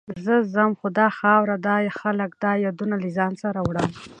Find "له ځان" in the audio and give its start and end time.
3.03-3.33